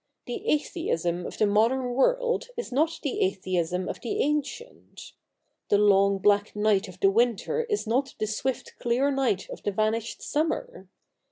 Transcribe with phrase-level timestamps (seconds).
[0.25, 5.11] The Atheism of the modern world is not the Atheism of the ancient:
[5.69, 9.71] the long black night of the winter is not the swift clear night of the
[9.71, 10.87] vanished summer.